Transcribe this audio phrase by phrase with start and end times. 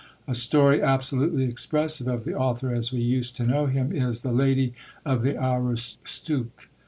[0.27, 4.31] A story absolutely expressive of the author as we used to know him is The
[4.33, 4.73] Lady
[5.05, 6.69] of the Aroostook.